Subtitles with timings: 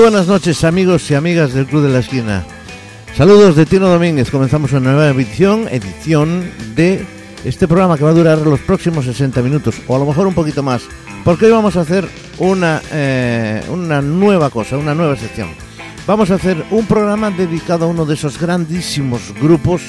[0.00, 2.42] Buenas noches amigos y amigas del Club de la Esquina.
[3.14, 4.30] Saludos de Tino Domínguez.
[4.30, 7.04] Comenzamos una nueva edición, edición de
[7.44, 10.32] este programa que va a durar los próximos 60 minutos o a lo mejor un
[10.32, 10.84] poquito más.
[11.22, 15.50] Porque hoy vamos a hacer una, eh, una nueva cosa, una nueva sección.
[16.06, 19.82] Vamos a hacer un programa dedicado a uno de esos grandísimos grupos,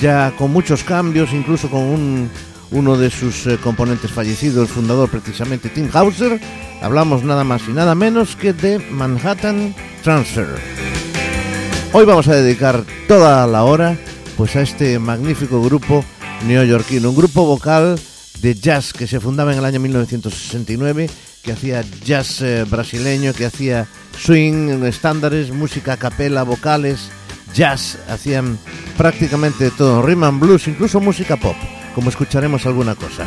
[0.00, 2.30] ya con muchos cambios, incluso con un,
[2.70, 6.40] uno de sus eh, componentes fallecido, el fundador precisamente Tim Hauser.
[6.82, 10.48] Hablamos nada más y nada menos que de Manhattan Transfer.
[11.92, 13.96] Hoy vamos a dedicar toda la hora
[14.36, 16.04] pues a este magnífico grupo
[16.46, 17.98] neoyorquino, un grupo vocal
[18.40, 21.10] de jazz que se fundaba en el año 1969,
[21.42, 27.10] que hacía jazz eh, brasileño, que hacía swing, estándares, música a vocales,
[27.54, 28.58] jazz, hacían
[28.96, 31.56] prácticamente todo, rhythm and blues, incluso música pop,
[31.98, 33.26] como escucharemos alguna cosa.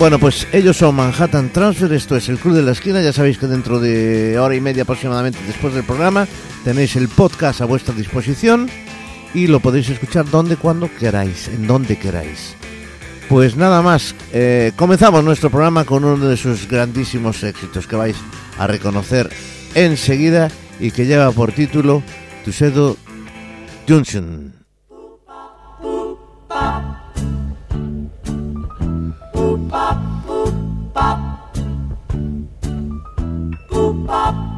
[0.00, 3.38] Bueno, pues ellos son Manhattan Transfer, esto es el Club de la Esquina, ya sabéis
[3.38, 6.26] que dentro de hora y media aproximadamente después del programa
[6.64, 8.68] tenéis el podcast a vuestra disposición
[9.32, 12.56] y lo podéis escuchar donde, cuando queráis, en donde queráis.
[13.28, 18.16] Pues nada más, eh, comenzamos nuestro programa con uno de sus grandísimos éxitos que vais
[18.58, 19.30] a reconocer
[19.76, 22.02] enseguida y que lleva por título
[22.44, 22.96] Tuxedo
[23.86, 24.51] Junction.
[29.72, 30.54] pop, boop,
[30.92, 31.18] pop.
[33.70, 34.51] Boop, pop.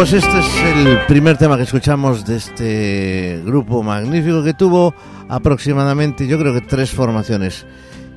[0.00, 4.94] Pues este es el primer tema que escuchamos de este grupo magnífico que tuvo
[5.28, 7.66] aproximadamente, yo creo que tres formaciones.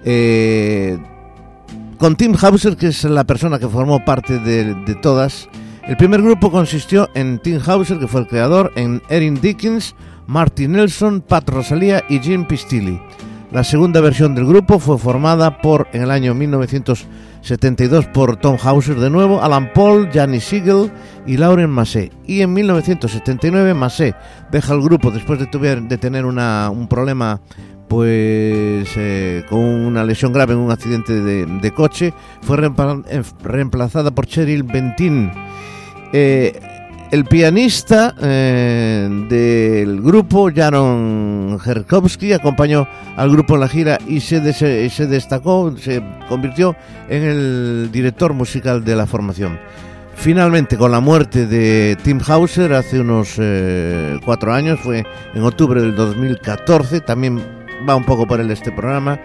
[0.05, 0.97] Eh,
[1.97, 5.49] con Tim Hauser, que es la persona que formó parte de, todas.
[5.85, 9.93] El primer grupo consistió en Tim Hauser, que fue el creador, en Erin Dickens,
[10.25, 12.97] Martin Nelson, Pat Rosalía y Jim Pistilli.
[13.51, 16.33] La segunda versión del grupo fue formada por, en el año
[17.43, 20.89] 1972 por Tom Hauser de nuevo, Alan Paul, Janis Siegel
[21.27, 22.09] y Lauren Massé.
[22.25, 24.15] Y en 1979 Massé
[24.49, 27.41] deja el grupo después de, tener un problema
[27.89, 32.13] pues eh, con una lesión grave en un accidente de, coche,
[32.43, 35.29] fue eh, reemplazada por Cheryl Bentin
[36.13, 36.59] Eh,
[37.13, 44.39] el pianista eh, del grupo, Jaron Herkowski, acompañó al grupo en la gira y se,
[44.39, 44.57] des-
[44.91, 46.75] se destacó, se convirtió
[47.09, 49.59] en el director musical de la formación.
[50.15, 55.05] Finalmente, con la muerte de Tim Hauser hace unos eh, cuatro años, fue
[55.35, 57.39] en octubre del 2014, también
[57.87, 59.19] va un poco por él este programa,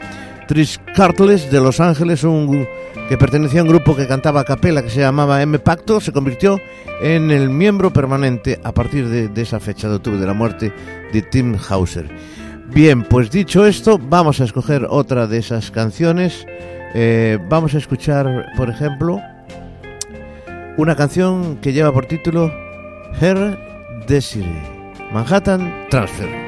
[0.49, 2.67] Trish Cartless de Los Ángeles, un,
[3.09, 6.11] que pertenecía a un grupo que cantaba a capela que se llamaba M Pacto, se
[6.11, 6.59] convirtió
[7.03, 10.73] en el miembro permanente a partir de, de esa fecha de octubre de la muerte
[11.13, 12.09] de Tim Hauser.
[12.73, 16.47] Bien, pues dicho esto, vamos a escoger otra de esas canciones.
[16.95, 19.21] Eh, vamos a escuchar, por ejemplo,
[20.79, 22.53] una canción que lleva por título
[23.21, 23.59] Her
[24.07, 24.63] Desire,
[25.13, 26.48] Manhattan Transfer.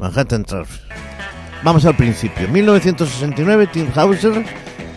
[0.00, 0.80] Manhattan Transfer.
[1.62, 2.48] Vamos al principio.
[2.48, 4.44] 1969, Tim Hauser,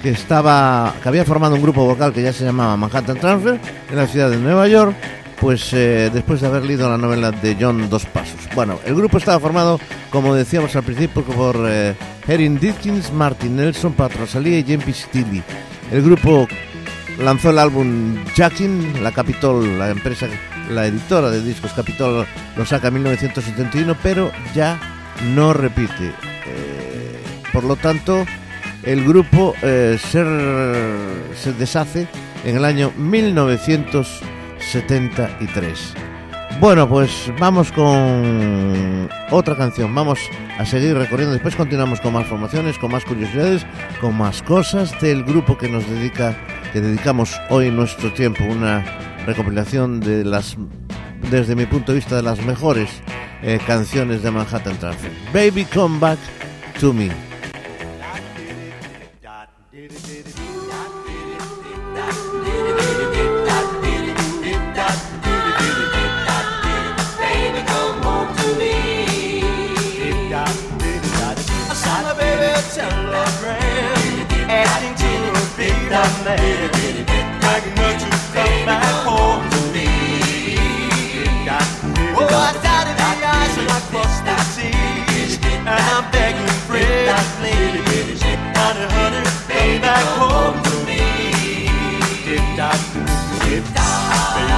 [0.02, 3.60] que estaba, que había formado un grupo vocal que ya se llamaba Manhattan Transfer
[3.90, 4.96] en la ciudad de Nueva York,
[5.40, 8.40] pues eh, después de haber leído la novela de John Dos Pasos.
[8.56, 11.96] Bueno, el grupo estaba formado, como decíamos al principio, por eh,
[12.28, 15.44] Erin Dickens, Martin Nelson, Pat Rosalie y James Steely.
[15.92, 16.48] El grupo
[17.20, 20.28] lanzó el álbum Jackin, la Capitol, la empresa,
[20.70, 24.80] la editora de discos Capitol lo saca en 1971, pero ya
[25.34, 26.12] no repite.
[26.46, 27.22] Eh,
[27.52, 28.26] por lo tanto,
[28.84, 30.24] el grupo eh, se,
[31.36, 32.08] se deshace
[32.44, 35.94] en el año 1973.
[36.60, 39.94] Bueno, pues vamos con otra canción.
[39.94, 40.20] Vamos
[40.58, 41.34] a seguir recorriendo.
[41.34, 43.64] Después continuamos con más formaciones, con más curiosidades,
[44.02, 46.36] con más cosas del grupo que nos dedica,
[46.72, 48.44] que dedicamos hoy nuestro tiempo.
[48.44, 48.84] Una
[49.26, 50.58] recopilación de las,
[51.30, 52.90] desde mi punto de vista, de las mejores
[53.42, 55.12] eh, canciones de Manhattan Transfer.
[55.34, 56.20] Baby, come back
[56.80, 57.10] to me.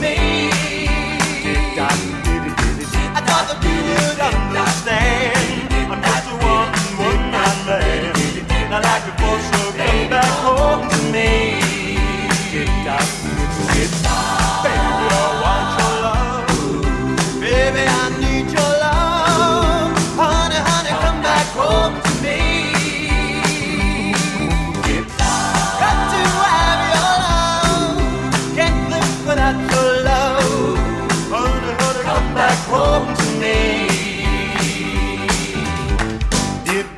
[0.00, 0.48] me.
[3.18, 4.45] I got the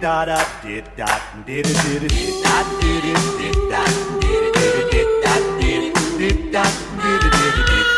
[0.08, 1.06] da da did da
[1.44, 3.84] did it did it did da did it did da
[4.20, 6.64] did it did it did da did it did da
[7.02, 7.97] did it did it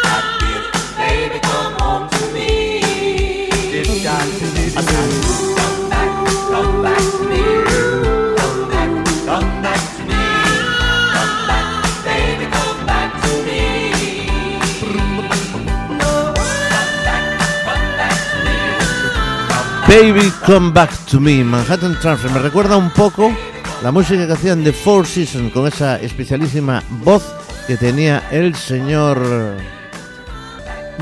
[19.91, 22.31] Baby Come Back to Me, Manhattan Transfer.
[22.31, 23.35] Me recuerda un poco
[23.83, 27.25] la música que hacían de Four Seasons con esa especialísima voz
[27.67, 29.21] que tenía el señor.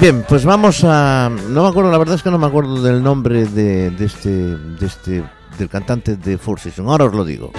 [0.00, 1.30] Bien, pues vamos a.
[1.50, 5.22] No me acuerdo, la verdad es que no me acuerdo del nombre de, este, este,
[5.58, 6.88] del cantante de Four Seasons.
[6.88, 7.52] Ahora os lo digo.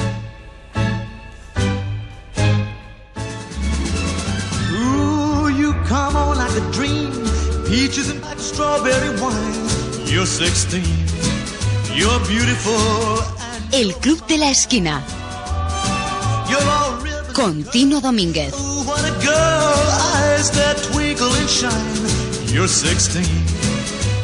[7.70, 9.70] Peaches and strawberry wine.
[10.10, 11.19] You're 16.
[12.00, 13.20] You're beautiful
[13.52, 15.04] and El Club de la Esquina
[16.50, 17.34] you're all rhythm.
[17.34, 18.54] con Tino Domínguez.
[18.54, 19.74] Ooh, what a girl.
[20.16, 22.54] Eyes that twinkle and shine.
[22.54, 23.26] You're 16.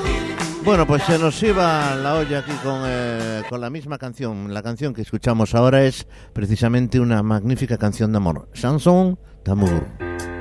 [0.64, 4.54] Bueno, pues se nos iba la olla aquí con, eh, con la misma canción.
[4.54, 8.48] La canción que escuchamos ahora es precisamente una magnífica canción de amor.
[8.52, 10.31] Chanson d'amour.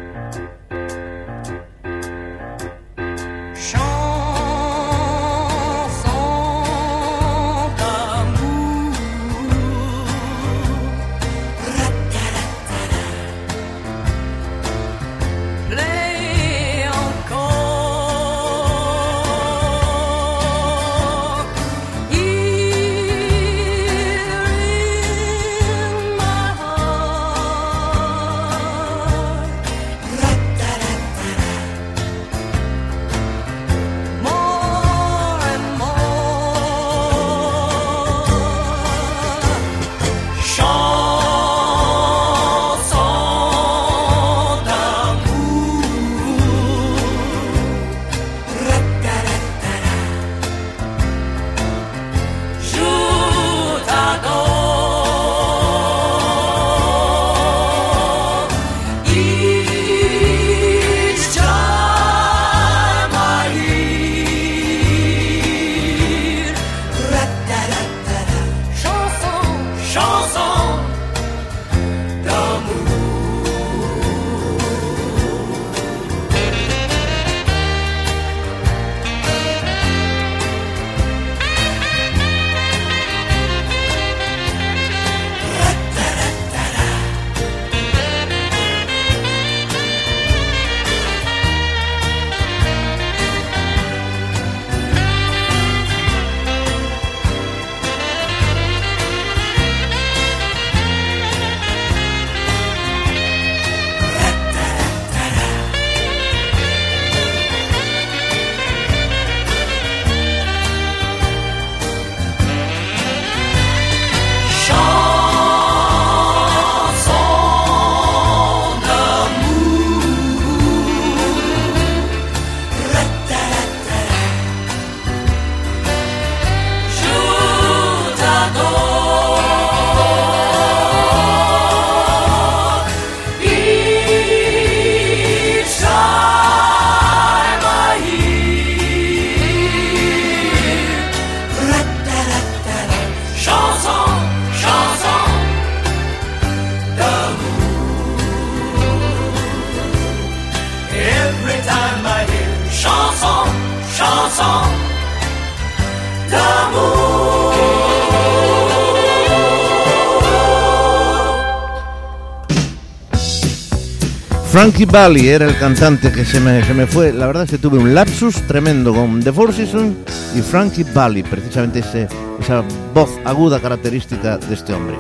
[164.52, 167.14] Frankie Valli era el cantante que se me, se me fue.
[167.14, 169.96] La verdad es que tuve un lapsus tremendo con The Four Seasons
[170.36, 172.62] y Frankie Valli, precisamente ese, esa
[172.94, 174.98] voz aguda característica de este hombre.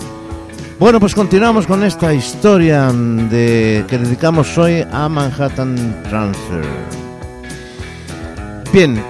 [0.79, 6.63] Bueno, pues continuamos con esta historia de, que dedicamos hoy a Manhattan Transfer.
[8.71, 9.03] Bien,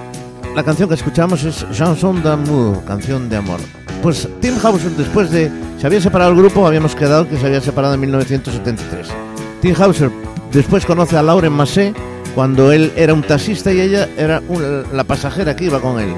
[0.55, 3.59] la canción que escuchamos es Chanson d'amour, canción de amor.
[4.01, 5.51] Pues Tim Hauser, después de.
[5.79, 9.07] Se había separado el grupo, habíamos quedado que se había separado en 1973.
[9.61, 10.11] Tim Hauser
[10.51, 11.93] después conoce a Lauren Massé
[12.35, 14.41] cuando él era un taxista y ella era
[14.93, 16.13] la pasajera que iba con él.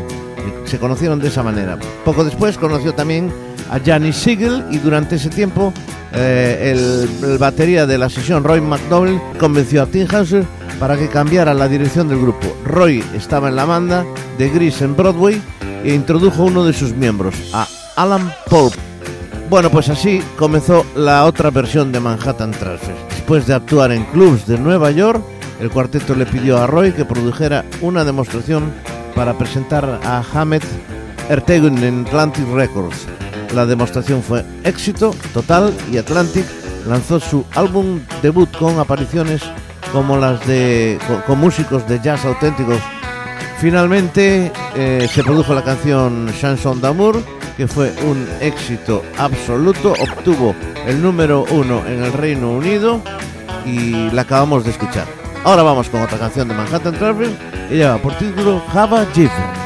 [0.66, 1.78] Se conocieron de esa manera.
[2.06, 3.32] Poco después conoció también
[3.72, 5.74] a Janis Siegel y durante ese tiempo
[6.14, 10.46] eh, el, el batería de la sesión Roy McDowell convenció a Tim Hauser
[10.80, 12.56] para que cambiara la dirección del grupo.
[12.66, 14.06] Roy estaba en la banda
[14.38, 15.42] de Gris en Broadway
[15.84, 18.78] e introdujo uno de sus miembros, a Alan Pope.
[19.50, 23.13] Bueno, pues así comenzó la otra versión de Manhattan Transfer.
[23.24, 25.24] Después de actuar en clubs de Nueva York,
[25.62, 28.74] el cuarteto le pidió a Roy que produjera una demostración
[29.16, 30.62] para presentar a Hamed
[31.30, 33.08] Ertegun en Atlantic Records.
[33.56, 36.44] La demostración fue éxito total y Atlantic
[36.86, 39.42] lanzó su álbum debut con apariciones
[39.94, 42.82] como las de con músicos de jazz auténticos
[43.64, 47.24] Finalmente eh, se produjo la canción Chanson d'amour,
[47.56, 50.56] que fue un éxito absoluto, obtuvo
[50.88, 53.02] el número uno en el Reino Unido
[53.66, 55.06] y la acabamos de escuchar.
[55.44, 57.32] Ahora vamos con otra canción de Manhattan Traffic,
[57.70, 59.63] que lleva por título Java Jive.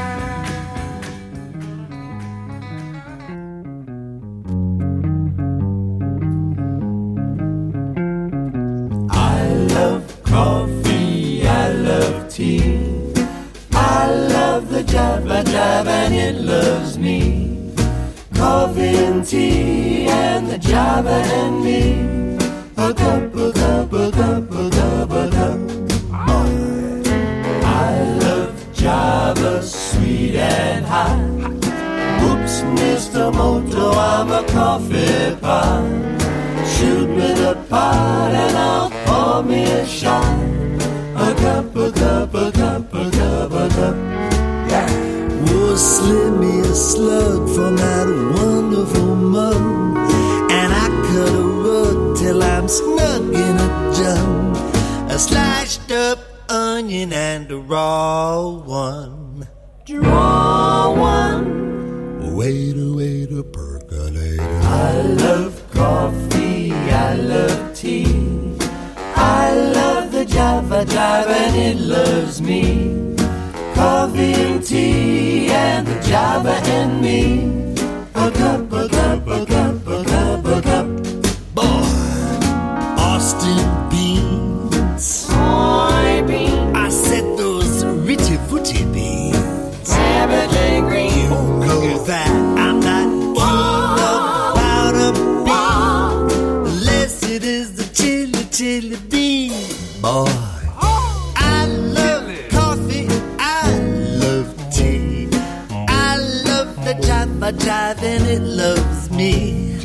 [107.52, 109.80] Java jive and it loves me.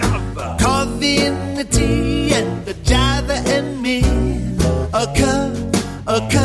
[0.58, 4.00] Coffee and the tea and the java and me.
[4.92, 5.52] A cup,
[6.06, 6.41] a cup,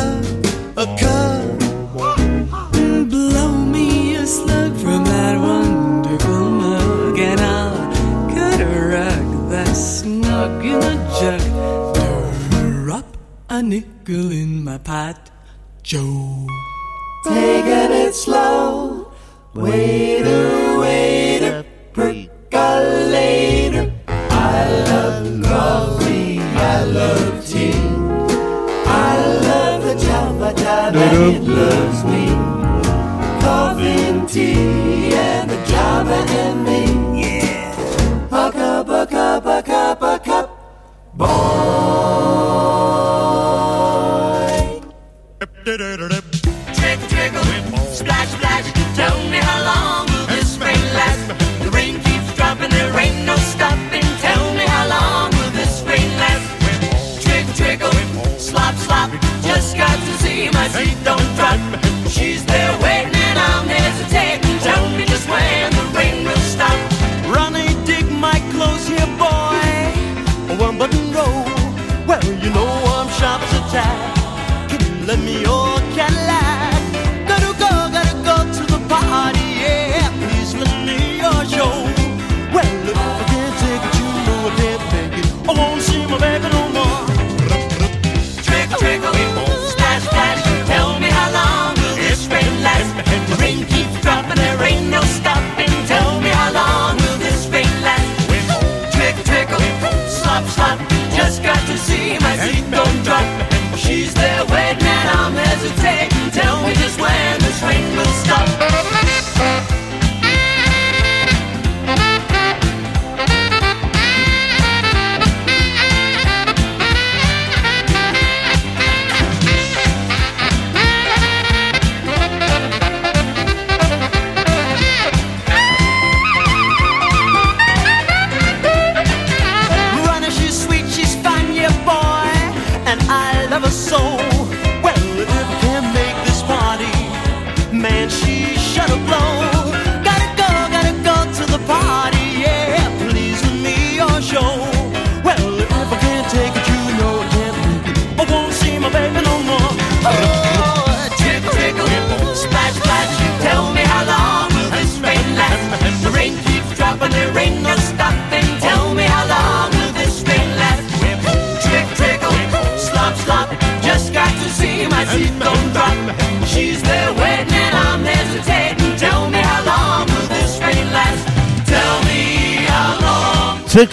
[105.58, 106.10] hesitate.
[106.32, 108.27] Tell me just when the train will stop.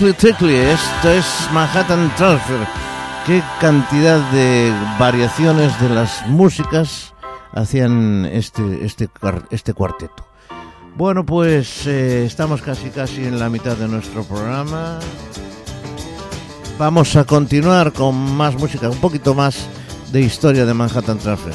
[0.02, 0.14] Long.
[0.14, 2.68] Trickly Trickly, esto es Manhattan Transfer.
[3.26, 7.14] Qué cantidad de variaciones de las músicas
[7.54, 9.10] hacían este, este,
[9.52, 10.28] este cuarteto.
[10.96, 15.00] Bueno, pues eh, estamos casi casi en la mitad de nuestro programa.
[16.78, 19.68] Vamos a continuar con más música, un poquito más
[20.12, 21.54] de historia de Manhattan Transfer.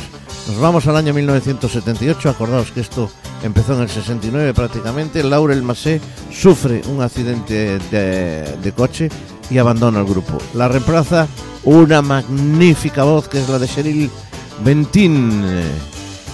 [0.48, 3.11] Nos vamos al año 1978, acordaos que esto
[3.42, 5.22] empezó en el 69 prácticamente.
[5.22, 6.00] Laurel Massé
[6.33, 9.09] sufre un accidente de, coche
[9.50, 10.38] y abandona el grupo.
[10.55, 11.26] La reemplaza
[11.64, 14.11] una magnífica voz que es la de Cheryl
[14.64, 15.44] Bentin.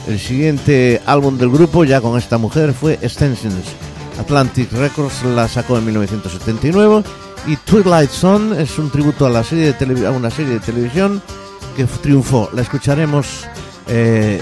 [0.07, 3.75] El siguiente álbum del grupo, ya con esta mujer, fue Extensions.
[4.21, 7.03] Atlantic Records la sacó en 1979
[7.47, 11.23] y Twilight Zone es un tributo a, la serie de a una serie de televisión
[11.77, 12.49] que triunfó.
[12.53, 13.47] La escucharemos
[13.89, 14.41] eh,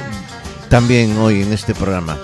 [0.68, 2.16] también hoy en este programa.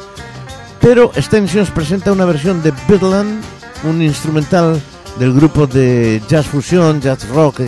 [0.91, 3.41] Pero Extensions presenta una versión de Birdland,
[3.85, 4.83] un instrumental
[5.21, 7.61] del grupo de jazz fusión, jazz rock,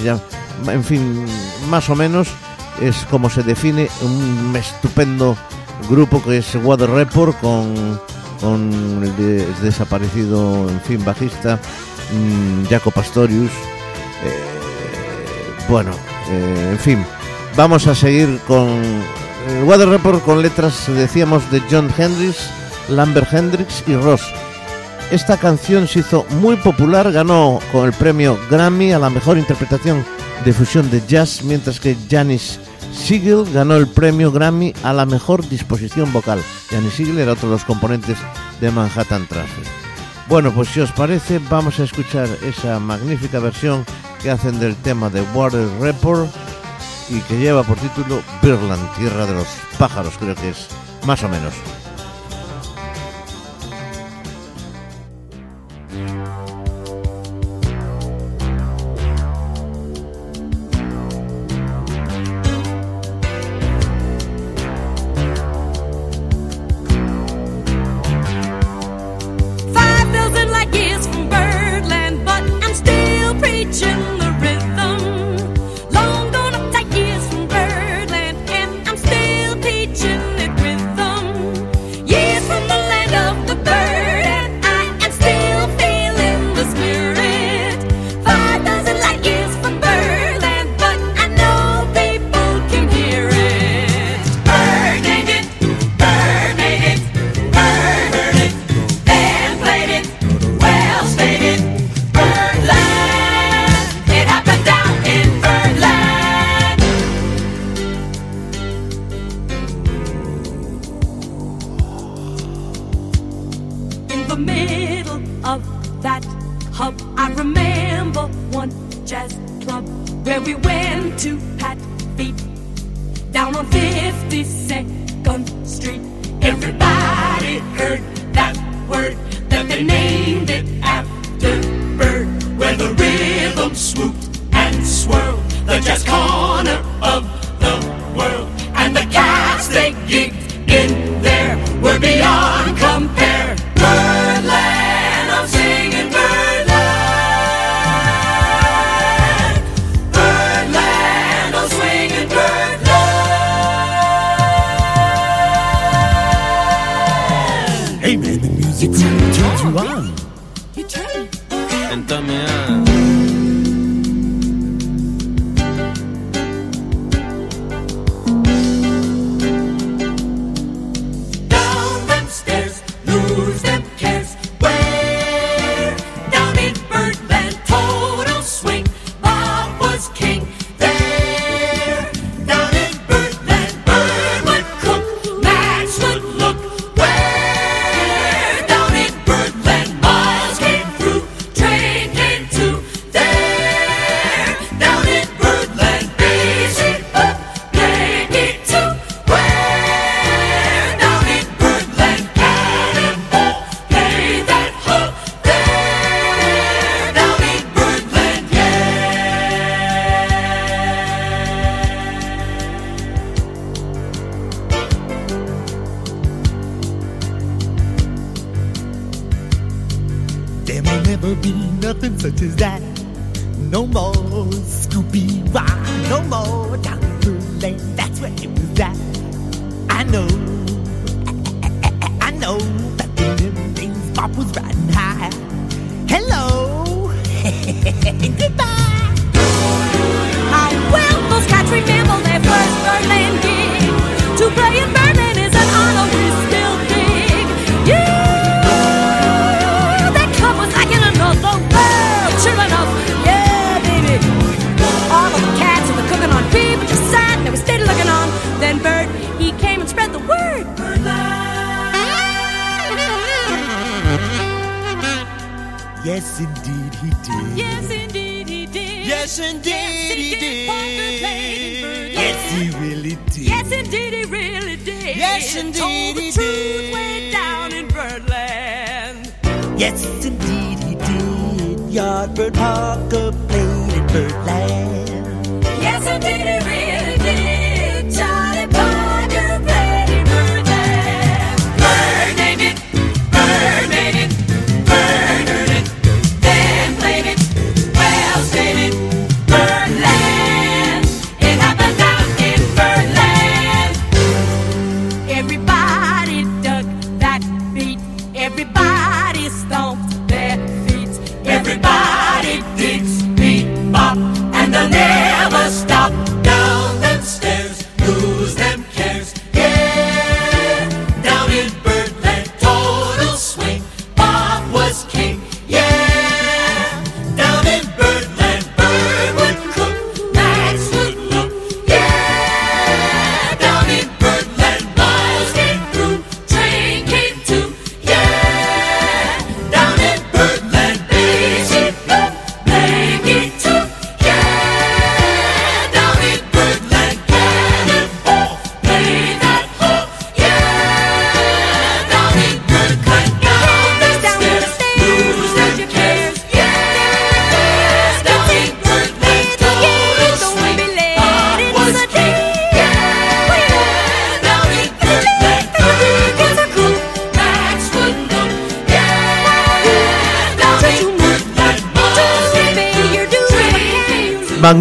[0.67, 1.25] en fin,
[1.71, 2.27] más o menos
[2.81, 5.37] es como se define un estupendo
[5.89, 8.01] grupo que es Water Report con,
[8.41, 8.73] con
[9.05, 11.61] el, de- el desaparecido, en fin, bajista
[12.13, 13.53] mm, Jaco Pastorius.
[14.25, 15.93] Eh, bueno,
[16.29, 17.07] eh, en fin,
[17.57, 18.67] vamos a seguir con
[19.49, 22.51] el Water Report con letras, decíamos, de John Hendricks,
[22.88, 24.23] Lambert Hendricks y Ross.
[25.11, 30.05] Esta canción se hizo muy popular, ganó con el premio Grammy a la mejor interpretación
[30.45, 32.59] de fusión de jazz, mientras que Janis
[32.92, 36.40] Siegel ganó el premio Grammy a la mejor disposición vocal.
[36.71, 38.16] Janis Siegel era otro de los componentes
[38.61, 39.64] de Manhattan Transfer.
[40.29, 43.85] Bueno, pues si os parece, vamos a escuchar esa magnífica versión
[44.23, 46.31] que hacen del tema de Water Report
[47.11, 49.47] y que lleva por título Birdland, tierra de los
[49.79, 50.68] pájaros, creo que es
[51.05, 51.53] más o menos.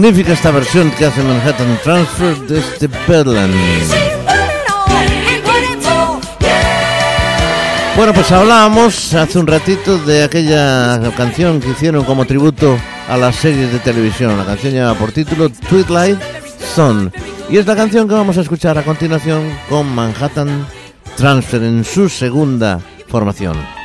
[0.01, 3.51] magnífica esta versión que hace Manhattan Transfer desde este Bedlam.
[7.95, 13.35] Bueno, pues hablábamos hace un ratito de aquella canción que hicieron como tributo a las
[13.35, 14.35] series de televisión.
[14.39, 16.19] La canción lleva por título Twilight
[16.73, 17.11] Zone.
[17.51, 20.65] Y es la canción que vamos a escuchar a continuación con Manhattan
[21.15, 23.80] Transfer en su segunda formación.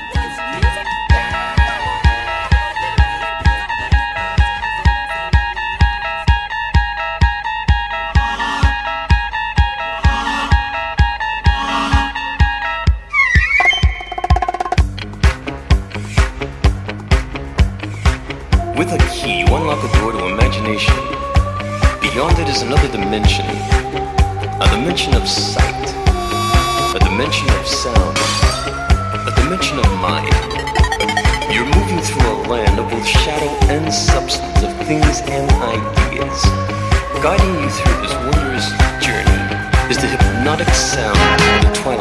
[37.23, 38.69] Guiding you through this wondrous
[39.01, 39.41] journey
[39.91, 41.96] is the hypnotic sound of the twilight.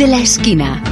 [0.00, 0.89] De la Esquina.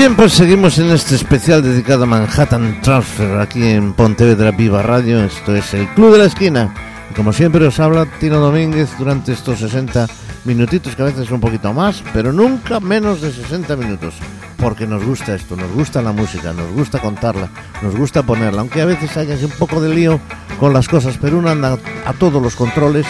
[0.00, 5.22] Bien, pues seguimos en este especial dedicado a Manhattan Transfer aquí en Pontevedra Viva Radio.
[5.22, 6.72] Esto es el Club de la Esquina.
[7.10, 10.06] Y como siempre os habla Tino Domínguez durante estos 60
[10.46, 14.14] minutitos, que a veces un poquito más, pero nunca menos de 60 minutos.
[14.56, 17.50] Porque nos gusta esto, nos gusta la música, nos gusta contarla,
[17.82, 18.62] nos gusta ponerla.
[18.62, 20.18] Aunque a veces haya un poco de lío
[20.58, 21.76] con las cosas, pero uno anda
[22.06, 23.06] a todos los controles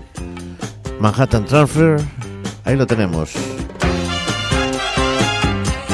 [1.00, 2.00] Manhattan Transfer,
[2.64, 3.57] ahí lo tenemos.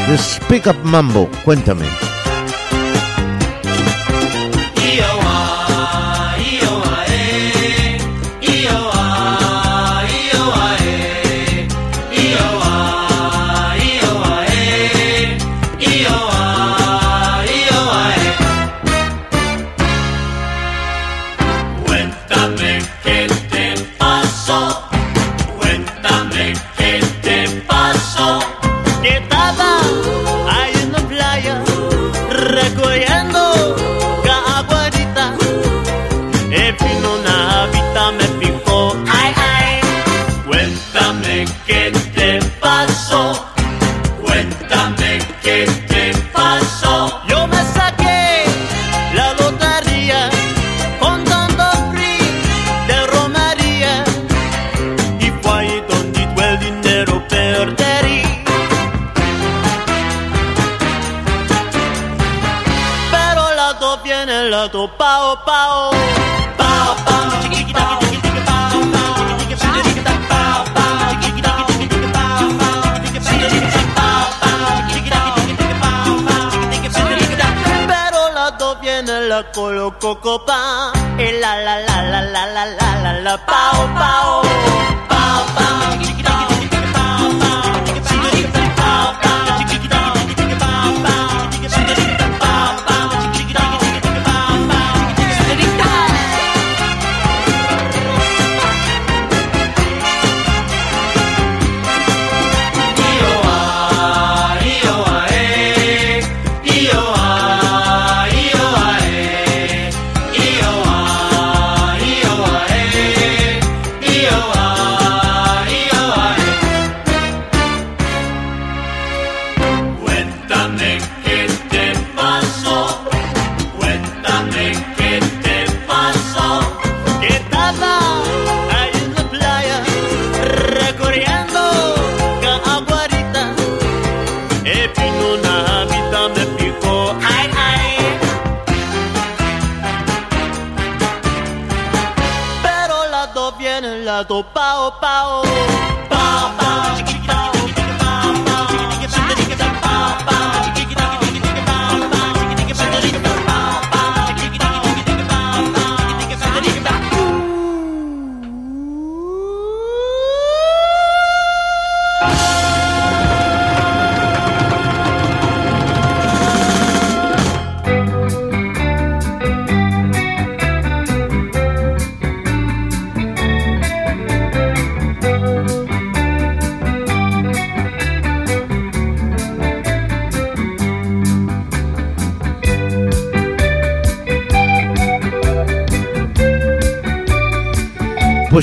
[0.06, 1.30] This Pick Up Mambo.
[1.44, 2.03] Cuéntame.
[79.54, 84.42] Coloco copa y la la la la la la la la pao pao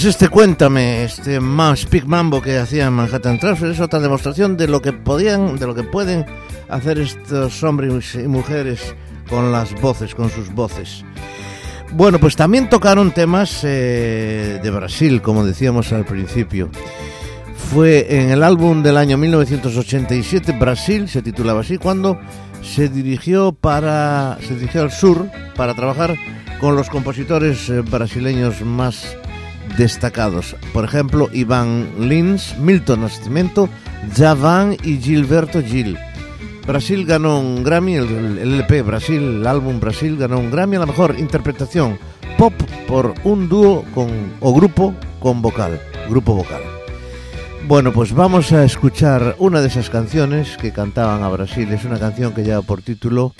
[0.01, 4.57] Pues este cuéntame, este Ma- Speak Mambo que hacía en Manhattan Transfer es otra demostración
[4.57, 6.25] de lo que podían, de lo que pueden
[6.69, 8.95] hacer estos hombres y mujeres
[9.29, 11.05] con las voces, con sus voces.
[11.91, 16.71] Bueno, pues también tocaron temas eh, de Brasil, como decíamos al principio.
[17.71, 22.19] Fue en el álbum del año 1987, Brasil, se titulaba así, cuando
[22.63, 26.15] se dirigió para se dirigió al sur para trabajar
[26.59, 29.15] con los compositores eh, brasileños más
[29.77, 30.55] destacados.
[30.73, 33.69] Por ejemplo, Iván Lins, Milton Nascimento,
[34.15, 35.97] Javan y Gilberto Gil.
[36.65, 40.85] Brasil ganó un Grammy, el, LP Brasil, el álbum Brasil ganó un Grammy a la
[40.85, 41.97] mejor interpretación
[42.37, 42.53] pop
[42.87, 44.09] por un dúo con
[44.39, 46.61] o grupo con vocal, grupo vocal.
[47.67, 51.71] Bueno, pues vamos a escuchar una de esas canciones que cantaban a Brasil.
[51.71, 53.33] Es una canción que lleva por título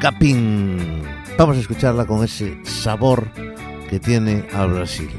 [0.00, 1.02] Capín.
[1.36, 3.28] Vamos a escucharla con ese sabor
[3.92, 5.10] que tiene Brasil.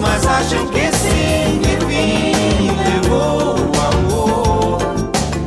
[0.00, 1.60] Mas acham que sim.
[1.60, 4.78] Enfim, levou o amor.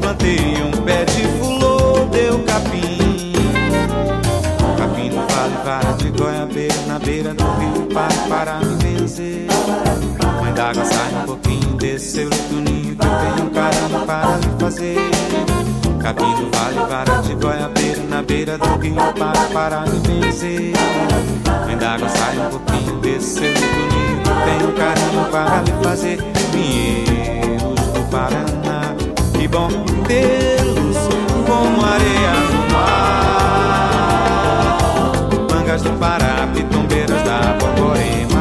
[0.01, 3.33] Plantei um pé de fulô, deu capim.
[4.77, 9.47] Capim do vale, vara de goiabeira, na beira do rio, para, para me vencer.
[10.41, 14.59] Mãe d'água, sai um pouquinho desse seu lindo ninho, que eu tenho um para lhe
[14.59, 14.97] fazer.
[16.01, 20.73] Capim do vale, vara de goiabeira, na beira do rio, para, para me vencer.
[21.65, 23.86] Mãe d'água, sai um pouquinho desse seu lindo que
[24.47, 26.17] tenho carinho para lhe fazer.
[26.51, 28.95] Pinheiros do Paraná,
[29.33, 29.67] que bom
[30.07, 30.97] tê-los
[31.45, 34.01] como areia no mar.
[35.51, 38.36] Mangas do Pará, pitombeiras da Borborema,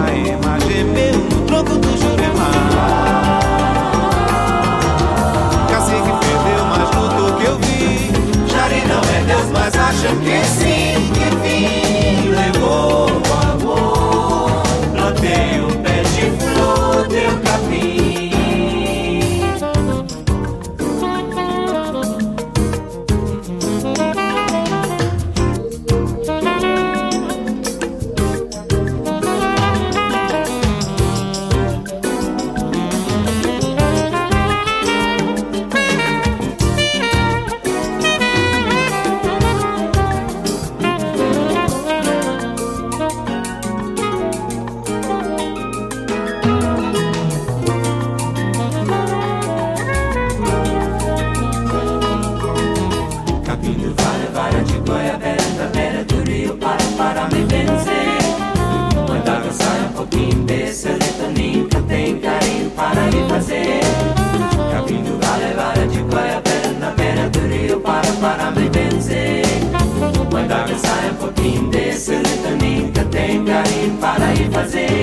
[74.67, 74.96] fazer.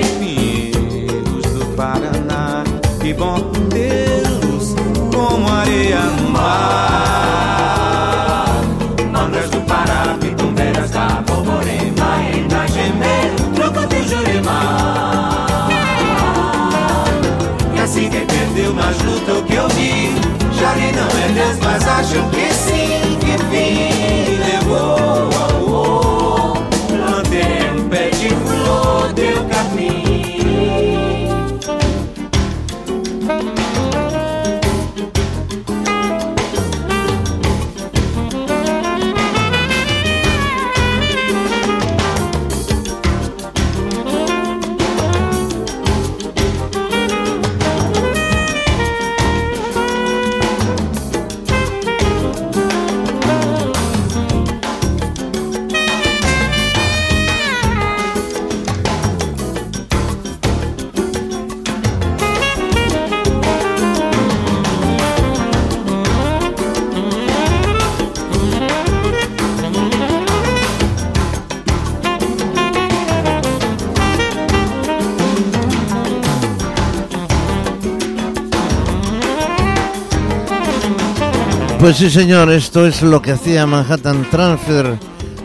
[81.84, 84.98] Pues sí, señor, esto es lo que hacía Manhattan Transfer,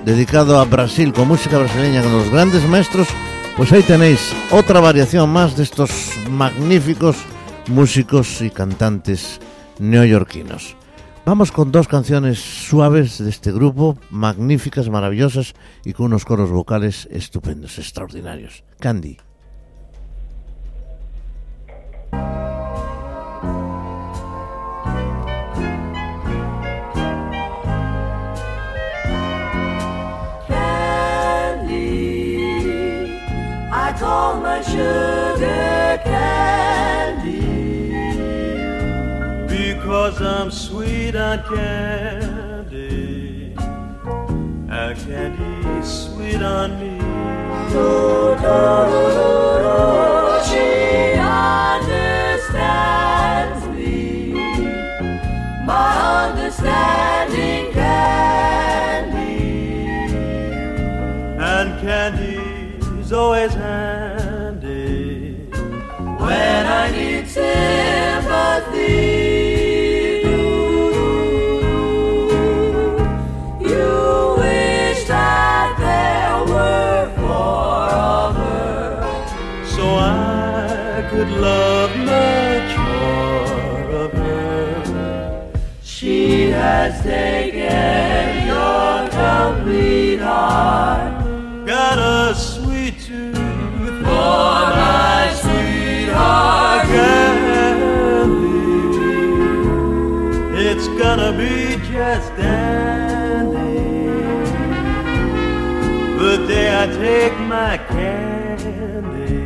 [0.04, 3.08] dedicado a Brasil, con música brasileña, con los grandes maestros.
[3.56, 5.90] Pues ahí tenéis otra variación más de estos
[6.30, 7.16] magníficos
[7.66, 9.40] músicos y cantantes
[9.80, 10.76] neoyorquinos.
[11.26, 17.08] Vamos con dos canciones suaves de este grupo, magníficas, maravillosas y con unos coros vocales
[17.10, 18.62] estupendos, extraordinarios.
[18.78, 19.18] Candy.
[34.62, 37.40] Sugar candy.
[39.46, 43.54] Because I'm sweet on candy,
[44.70, 46.98] and candy sweet on me.
[47.70, 48.58] Do, do,
[48.92, 49.28] do, do,
[49.64, 49.78] do.
[50.48, 50.68] She
[51.68, 53.92] understands me.
[55.66, 55.88] My
[56.28, 59.36] understanding candy.
[61.38, 63.87] And candy's always handy.
[66.28, 69.08] When I need sympathy.
[81.10, 85.50] Could love much more of her.
[85.82, 90.97] She has taken your complete heart.
[100.98, 103.56] Gonna be just dandy.
[106.18, 109.38] The day I take my candy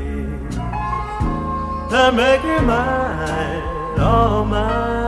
[1.95, 5.02] and make it mine, all Candy,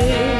[0.00, 0.33] candy,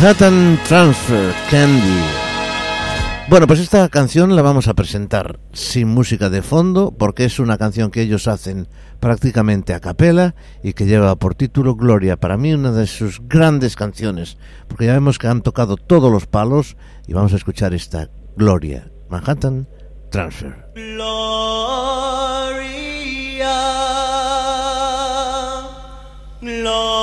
[0.00, 2.00] Manhattan Transfer Candy.
[3.28, 7.58] Bueno, pues esta canción la vamos a presentar sin música de fondo porque es una
[7.58, 8.66] canción que ellos hacen
[8.98, 12.16] prácticamente a capela y que lleva por título Gloria.
[12.16, 14.38] Para mí una de sus grandes canciones
[14.68, 18.90] porque ya vemos que han tocado todos los palos y vamos a escuchar esta Gloria.
[19.10, 19.68] Manhattan
[20.10, 20.64] Transfer.
[20.74, 21.10] Gloria,
[26.40, 26.99] Gloria.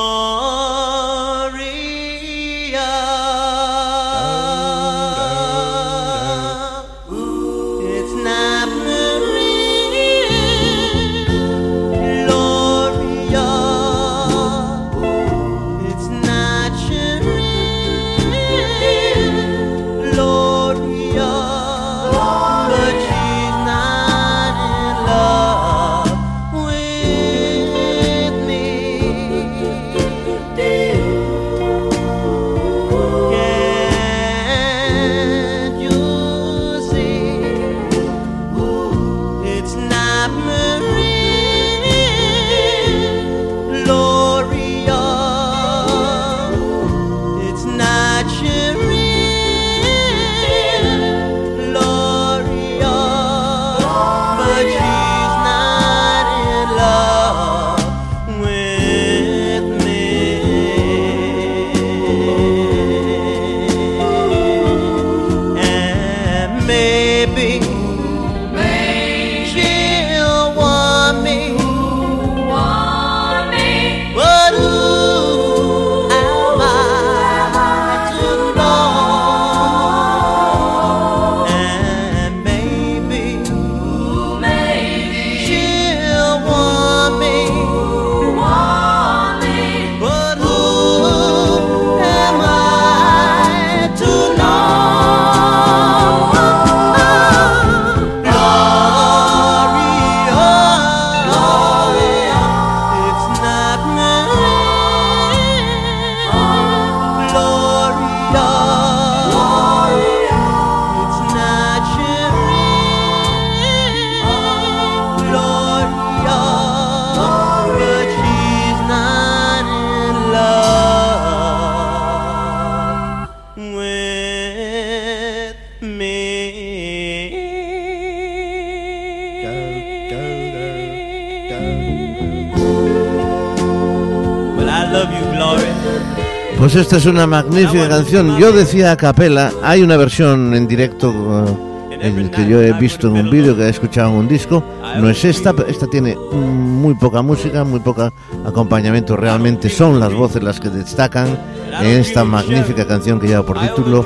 [136.57, 138.37] Pues esta es una magnífica canción.
[138.39, 141.45] Yo decía a capela, hay una versión en directo
[141.91, 144.63] eh, en que yo he visto en un vídeo, que he escuchado en un disco.
[144.99, 148.11] No es esta, pero esta tiene muy poca música, muy poca
[148.43, 149.15] acompañamiento.
[149.15, 151.37] Realmente son las voces las que destacan
[151.79, 154.05] en esta magnífica canción que lleva por título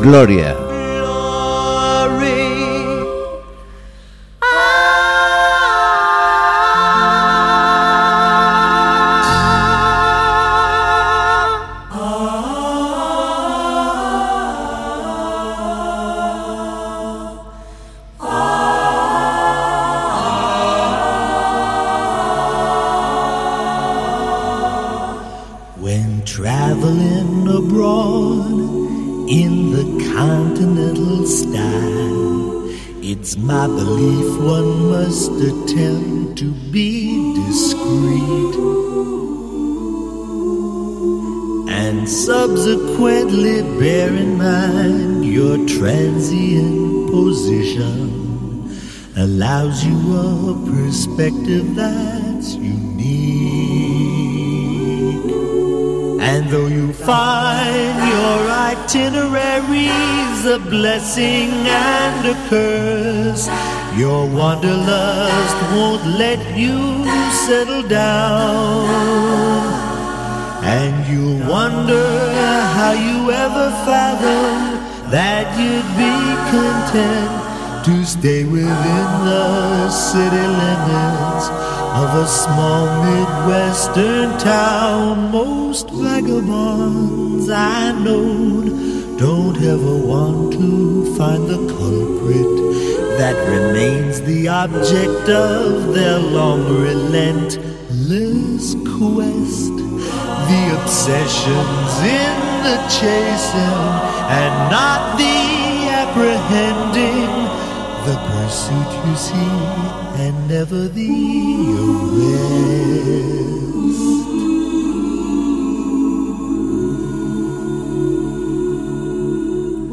[0.00, 0.69] Gloria.
[51.20, 52.80] Perspective that's unique.
[56.22, 58.38] And though you find your
[58.72, 63.48] itineraries a blessing and a curse,
[63.98, 67.04] your wanderlust won't let you
[67.46, 68.88] settle down.
[70.62, 72.06] And you wonder
[72.78, 76.14] how you ever fathomed that you'd be
[76.50, 77.39] content
[77.84, 81.46] to stay within the city limits
[82.02, 85.30] of a small Midwestern town.
[85.32, 92.54] Most vagabonds I know don't ever want to find the culprit
[93.18, 99.76] that remains the object of their long relentless quest.
[100.50, 103.88] The obsessions in the chasing
[104.40, 107.09] and not the apprehending.
[108.50, 109.50] The pursuit you see
[110.24, 111.08] and never the
[111.78, 112.50] arrest.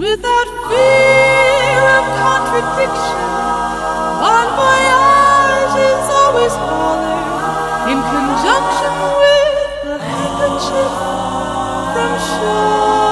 [0.02, 3.30] Without fear perfect picture.
[4.26, 10.94] Bon voyage is always hollered in conjunction with a handkerchief
[11.94, 13.07] from shore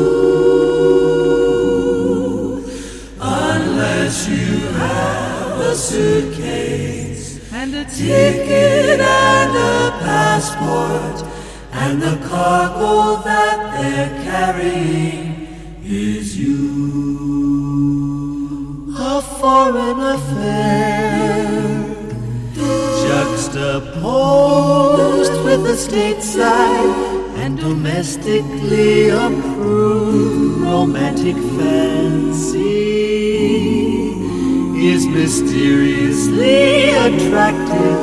[3.20, 11.24] Unless you have a suitcase and a ticket and a passport
[11.72, 15.25] and the cargo that they're carrying
[19.46, 21.46] foreign affair.
[23.06, 23.76] Juxtaposed
[25.46, 26.94] with the stateside
[27.42, 32.86] and domestically approved romantic fancy
[34.92, 38.00] is mysteriously attractive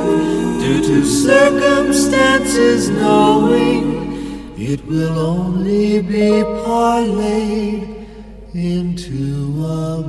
[0.62, 3.84] due to circumstances knowing
[4.56, 6.30] it will only be
[6.64, 7.84] parlayed
[8.54, 10.02] into a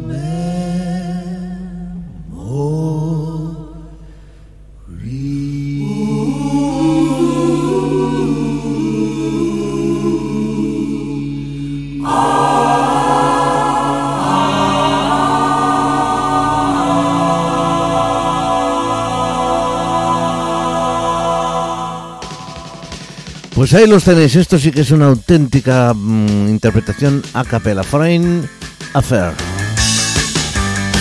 [23.66, 28.48] Pues ahí los tenéis, esto sí que es una auténtica mm, interpretación a capella, Foreign
[28.94, 29.34] Affair.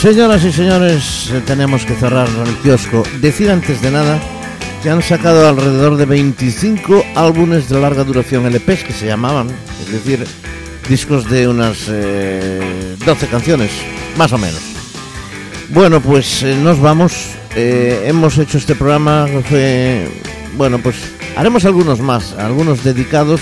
[0.01, 3.03] Señoras y señores, eh, tenemos que cerrar el kiosco.
[3.21, 4.19] Decir antes de nada
[4.83, 9.49] que han sacado alrededor de 25 álbumes de larga duración LPs que se llamaban,
[9.85, 10.27] es decir,
[10.89, 13.73] discos de unas eh, 12 canciones,
[14.17, 14.63] más o menos.
[15.69, 17.27] Bueno, pues eh, nos vamos.
[17.55, 20.09] Eh, hemos hecho este programa, fue,
[20.57, 23.41] bueno, pues haremos algunos más, algunos dedicados,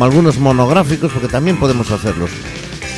[0.00, 2.30] algunos monográficos, porque también podemos hacerlos.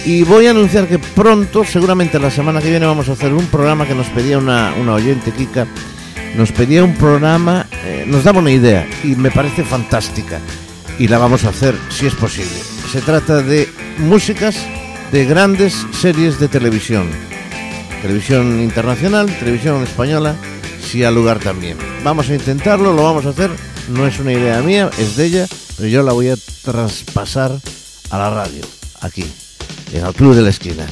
[0.05, 3.47] Y voy a anunciar que pronto, seguramente la semana que viene, vamos a hacer un
[3.47, 5.66] programa que nos pedía una, una oyente, Kika.
[6.37, 10.41] Nos pedía un programa, eh, nos daba una idea y me parece fantástica.
[10.99, 12.57] Y la vamos a hacer si es posible.
[12.91, 13.68] Se trata de
[13.99, 14.57] músicas
[15.12, 17.07] de grandes series de televisión.
[18.01, 20.35] Televisión internacional, televisión española,
[20.83, 21.76] si al lugar también.
[22.03, 23.51] Vamos a intentarlo, lo vamos a hacer.
[23.89, 27.59] No es una idea mía, es de ella, pero yo la voy a traspasar
[28.11, 28.62] a la radio,
[29.01, 29.24] aquí,
[29.93, 30.87] en el Club de la Esquina.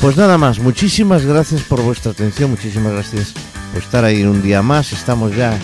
[0.00, 3.32] Pues nada más, muchísimas gracias por vuestra atención, muchísimas gracias
[3.72, 4.92] por estar ahí un día más.
[4.92, 5.58] Estamos ya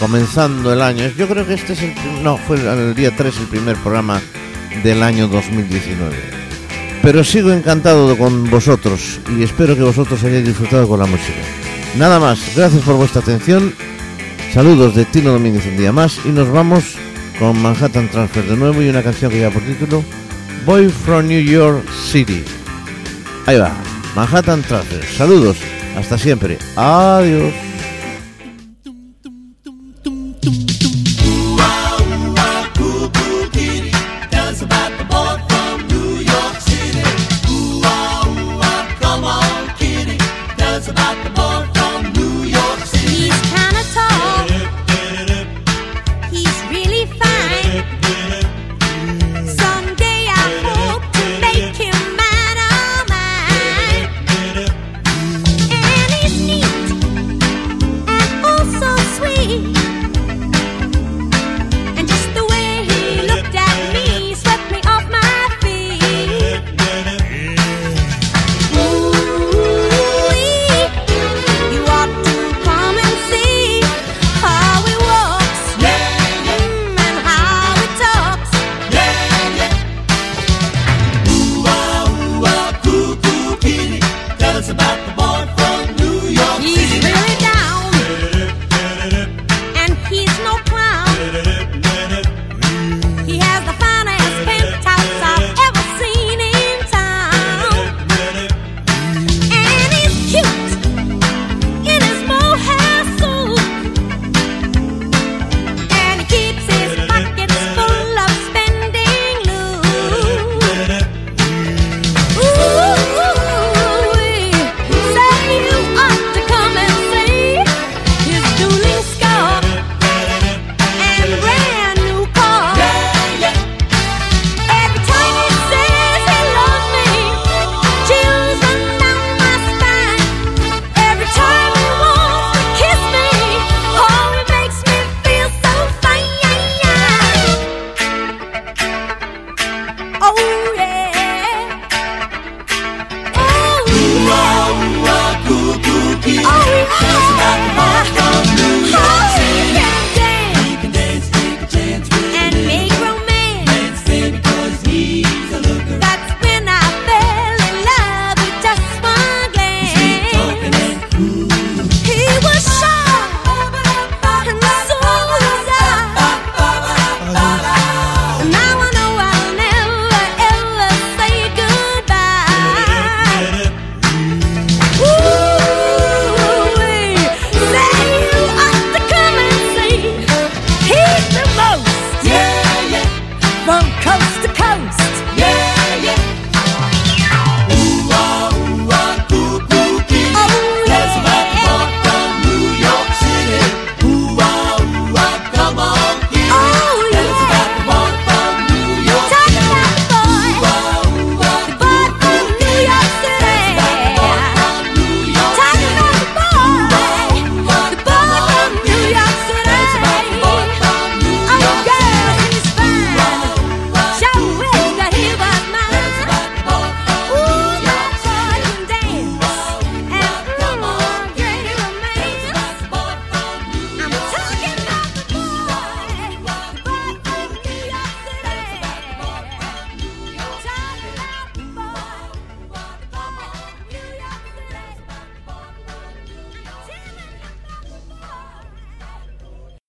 [0.00, 1.10] comenzando el año.
[1.16, 1.94] Yo creo que este es el.
[2.22, 4.20] No, fue el día 3 el primer programa
[4.82, 6.14] del año 2019.
[7.02, 11.38] Pero sigo encantado con vosotros y espero que vosotros hayáis disfrutado con la música.
[11.96, 13.74] Nada más, gracias por vuestra atención.
[14.54, 16.94] Saludos de Tino Domínguez un día más y nos vamos
[17.40, 20.04] con Manhattan Transfer de nuevo y una canción que lleva por título
[20.64, 22.44] Boy from New York City.
[23.46, 23.72] Ahí va,
[24.14, 25.04] Manhattan Transfer.
[25.04, 25.56] Saludos,
[25.96, 26.56] hasta siempre.
[26.76, 27.52] Adiós.